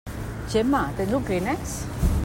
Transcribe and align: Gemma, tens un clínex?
Gemma, 0.53 0.81
tens 1.01 1.13
un 1.19 1.29
clínex? 1.29 1.77